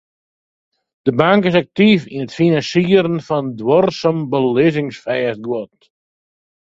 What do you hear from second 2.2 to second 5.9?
it finansierjen fan duorsum belizzingsfêstguod.